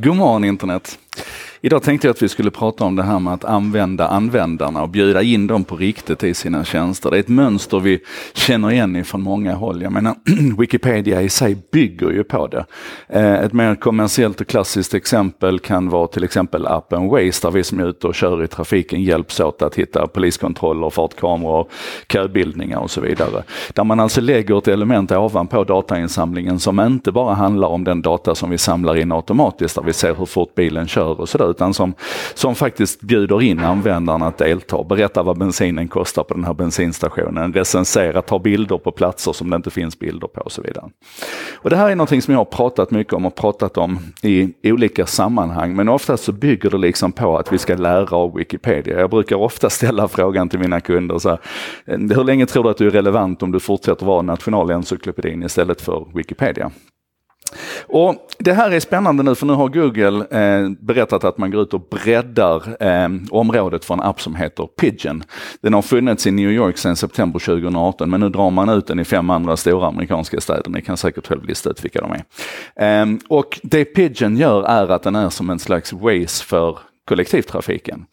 [0.00, 0.98] God morgon internet!
[1.64, 4.88] Idag tänkte jag att vi skulle prata om det här med att använda användarna och
[4.88, 7.10] bjuda in dem på riktigt i sina tjänster.
[7.10, 8.00] Det är ett mönster vi
[8.34, 9.82] känner igen ifrån många håll.
[9.82, 10.14] Jag menar,
[10.58, 12.64] Wikipedia i sig bygger ju på det.
[13.08, 17.64] Eh, ett mer kommersiellt och klassiskt exempel kan vara till exempel appen Waze där vi
[17.64, 21.68] som är ute och kör i trafiken hjälps åt att hitta poliskontroller, fartkameror,
[22.12, 23.42] köbildningar och så vidare.
[23.74, 28.34] Där man alltså lägger ett element ovanpå datainsamlingen som inte bara handlar om den data
[28.34, 31.74] som vi samlar in automatiskt där vi ser hur fort bilen kör och sådär utan
[31.74, 31.94] som,
[32.34, 37.52] som faktiskt bjuder in användarna att delta, berätta vad bensinen kostar på den här bensinstationen,
[37.52, 40.90] recensera, ta bilder på platser som det inte finns bilder på och så vidare.
[41.54, 44.54] Och det här är någonting som jag har pratat mycket om och pratat om i
[44.62, 49.00] olika sammanhang, men oftast så bygger det liksom på att vi ska lära av Wikipedia.
[49.00, 51.38] Jag brukar ofta ställa frågan till mina kunder, så här,
[51.86, 56.06] hur länge tror du att du är relevant om du fortsätter vara nationalencyklopedin istället för
[56.14, 56.70] Wikipedia?
[57.88, 61.62] Och Det här är spännande nu för nu har Google eh, berättat att man går
[61.62, 65.22] ut och breddar eh, området för en app som heter Pigeon.
[65.60, 69.00] Den har funnits i New York sedan september 2018 men nu drar man ut den
[69.00, 70.70] i fem andra stora amerikanska städer.
[70.70, 73.02] Ni kan säkert själv lista ut vilka de är.
[73.02, 78.06] Eh, och det Pigeon gör är att den är som en slags Waze för kollektivtrafiken.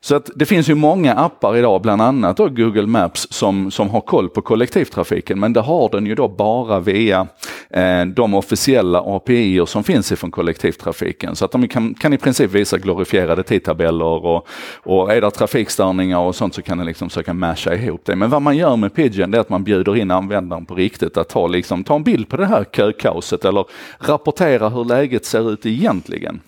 [0.00, 3.90] Så att det finns ju många appar idag, bland annat då Google Maps, som, som
[3.90, 5.40] har koll på kollektivtrafiken.
[5.40, 7.26] Men det har den ju då bara via
[7.70, 11.36] eh, de officiella API som finns ifrån kollektivtrafiken.
[11.36, 16.18] Så att de kan, kan i princip visa glorifierade tidtabeller och, och är det trafikstörningar
[16.18, 18.16] och sånt så kan den liksom försöka masha ihop det.
[18.16, 21.16] Men vad man gör med Pigeon det är att man bjuder in användaren på riktigt
[21.16, 23.64] att ta, liksom, ta en bild på det här kökaoset eller
[23.98, 26.40] rapportera hur läget ser ut egentligen.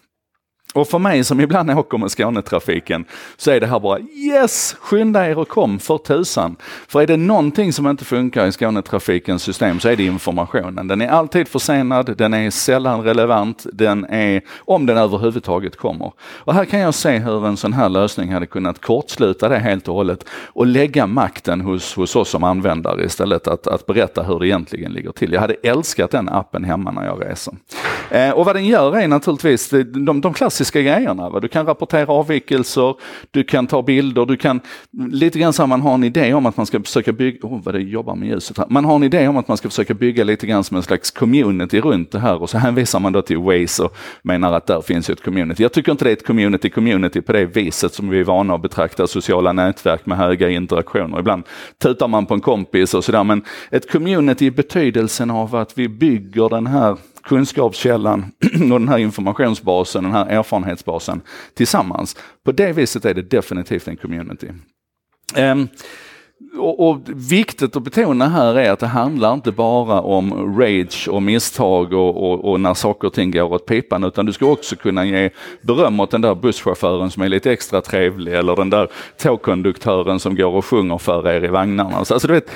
[0.75, 3.05] Och för mig som ibland åker med Skånetrafiken
[3.37, 6.57] så är det här bara yes, skynda er och kom för tusan.
[6.89, 10.89] För är det någonting som inte funkar i Skånetrafikens system så är det informationen.
[10.89, 16.13] Den är alltid försenad, den är sällan relevant, den är, om den överhuvudtaget kommer.
[16.21, 19.89] Och här kan jag se hur en sån här lösning hade kunnat kortsluta det helt
[19.89, 24.39] och hållet och lägga makten hos, hos oss som användare istället att, att berätta hur
[24.39, 25.33] det egentligen ligger till.
[25.33, 27.55] Jag hade älskat den appen hemma när jag reser.
[28.11, 31.31] Eh, och vad den gör är naturligtvis de, de klassiska klassiska grejerna.
[31.31, 31.41] Va?
[31.41, 32.95] Du kan rapportera avvikelser,
[33.31, 34.61] du kan ta bilder, du kan
[35.13, 37.75] lite grann så man har en idé om att man ska försöka bygga, oh, vad
[37.75, 38.67] det jobbar med ljuset här.
[38.71, 41.11] Man har en idé om att man ska försöka bygga lite grann som en slags
[41.11, 44.81] community runt det här och så hänvisar man då till Waze och menar att där
[44.81, 45.63] finns ju ett community.
[45.63, 48.55] Jag tycker inte det är ett community community på det viset som vi är vana
[48.55, 51.21] att betrakta sociala nätverk med höga interaktioner.
[51.21, 51.43] Ibland
[51.83, 55.89] tutar man på en kompis och sådär men ett community i betydelsen av att vi
[55.89, 58.33] bygger den här kunskapskällan
[58.73, 61.21] och den här informationsbasen, den här erfarenhetsbasen
[61.55, 62.17] tillsammans.
[62.45, 64.49] På det viset är det definitivt en community.
[65.37, 65.69] Um,
[66.59, 71.23] och, och, viktigt att betona här är att det handlar inte bara om rage och
[71.23, 74.77] misstag och, och, och, när saker och ting går åt pipan utan du ska också
[74.77, 75.31] kunna ge
[75.63, 80.37] beröm åt den där busschauffören som är lite extra trevlig eller den där tågkonduktören som
[80.37, 81.97] går och sjunger för er i vagnarna.
[81.97, 82.51] Alltså, du vet,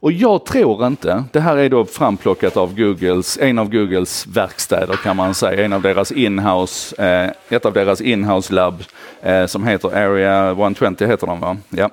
[0.00, 4.96] och jag tror inte, det här är då framplockat av Googles, en av Googles verkstäder
[4.96, 8.84] kan man säga, en av deras inhouse, eh, ett av deras inhouse labb
[9.22, 11.56] eh, som heter Area 120 heter de va?
[11.70, 11.90] Ja.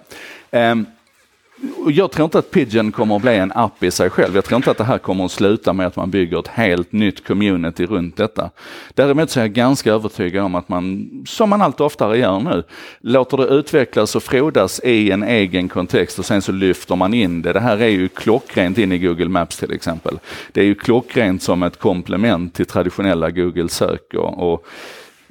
[0.51, 0.75] Eh,
[1.87, 4.35] jag tror inte att Pigeon kommer att bli en app i sig själv.
[4.35, 6.91] Jag tror inte att det här kommer att sluta med att man bygger ett helt
[6.91, 8.49] nytt community runt detta.
[8.93, 12.63] Däremot så är jag ganska övertygad om att man, som man allt oftare gör nu,
[12.99, 17.41] låter det utvecklas och frodas i en egen kontext och sen så lyfter man in
[17.41, 17.53] det.
[17.53, 20.19] Det här är ju klockrent in i Google Maps till exempel.
[20.51, 24.65] Det är ju klockrent som ett komplement till traditionella Google-sök och, och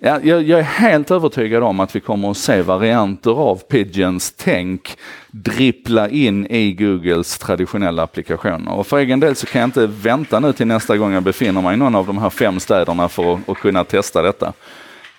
[0.06, 4.34] Ja, jag, jag, är helt övertygad om att vi kommer att se varianter av Pigeons
[4.36, 4.96] tänk
[5.30, 8.72] drippla in i Googles traditionella applikationer.
[8.72, 11.62] Och för egen del så kan jag inte vänta nu till nästa gång jag befinner
[11.62, 14.52] mig i någon av de här fem städerna för att, att kunna testa detta.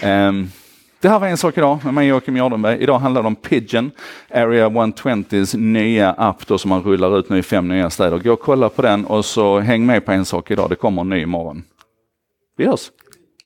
[0.03, 0.51] Um,
[0.99, 2.77] det här var en sak idag med mig Joakim Jardenberg.
[2.79, 3.91] Idag handlar det om Pigeon,
[4.33, 8.17] Area 120s nya app då som man rullar ut nu i fem nya städer.
[8.17, 10.69] Gå och kolla på den och så häng med på en sak idag.
[10.69, 11.63] Det kommer en ny imorgon.
[12.57, 12.89] Vi hörs!